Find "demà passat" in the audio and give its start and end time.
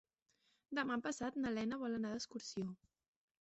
0.79-1.37